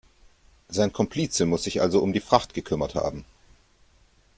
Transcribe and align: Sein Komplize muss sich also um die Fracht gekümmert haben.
Sein 0.67 0.91
Komplize 0.91 1.45
muss 1.45 1.61
sich 1.61 1.79
also 1.79 1.99
um 2.01 2.11
die 2.11 2.21
Fracht 2.21 2.55
gekümmert 2.55 2.95
haben. 2.95 3.23